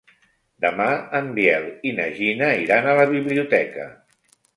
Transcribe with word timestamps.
Demà 0.63 0.85
en 1.19 1.27
Biel 1.35 1.67
i 1.89 1.91
na 1.99 2.07
Gina 2.15 2.47
iran 2.61 2.87
a 2.87 2.97
la 3.01 3.05
biblioteca. 3.13 3.87